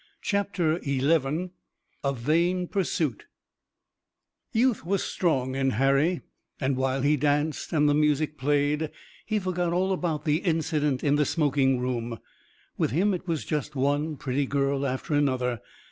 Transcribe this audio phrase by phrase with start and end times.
[0.23, 1.51] CHAPTER XI
[2.03, 3.25] A VAIN PURSUIT
[4.51, 6.21] Youth was strong in Harry,
[6.59, 8.89] and, while he danced and the music played,
[9.27, 12.17] he forgot all about the incident in the smoking room.
[12.79, 15.61] With him it was just one pretty girl after another.